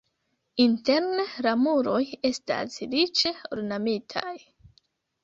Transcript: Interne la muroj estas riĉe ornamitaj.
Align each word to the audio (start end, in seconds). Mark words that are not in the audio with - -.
Interne 0.63 1.25
la 1.47 1.53
muroj 1.65 1.99
estas 2.29 2.79
riĉe 2.95 3.33
ornamitaj. 3.57 4.33